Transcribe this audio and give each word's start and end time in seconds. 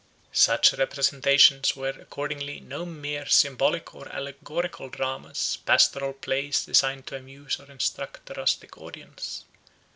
Such 0.33 0.73
representations 0.73 1.75
were 1.75 1.89
accordingly 1.89 2.59
no 2.59 2.87
mere 2.87 3.27
symbolic 3.27 3.93
or 3.93 4.09
allegorical 4.09 4.89
dramas, 4.89 5.59
pastoral 5.63 6.13
plays 6.13 6.65
designed 6.65 7.05
to 7.05 7.17
amuse 7.17 7.59
or 7.59 7.71
instruct 7.71 8.27
a 8.31 8.33
rustic 8.33 8.79
audience. 8.79 9.45